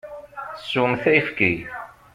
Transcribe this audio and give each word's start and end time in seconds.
Swemt 0.69 1.03
ayefki! 1.13 1.51